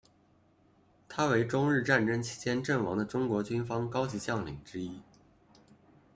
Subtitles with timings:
[1.07, 4.99] 他为中日战争期间阵亡的中国军方高级将领之一。